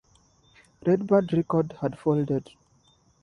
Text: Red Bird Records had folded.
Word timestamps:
Red 0.83 1.05
Bird 1.05 1.31
Records 1.31 1.75
had 1.79 1.95
folded. 1.95 2.49